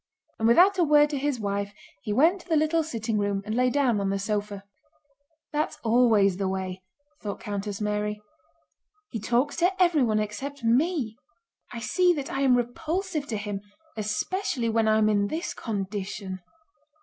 [0.39, 3.53] And without a word to his wife he went to the little sitting room and
[3.53, 4.63] lay down on the sofa.
[5.51, 6.81] "That's always the way,"
[7.21, 8.19] thought Countess Mary.
[9.11, 11.17] "He talks to everyone except me.
[11.71, 11.77] I see...
[11.77, 13.61] I see that I am repulsive to him,
[13.95, 16.39] especially when I am in this condition."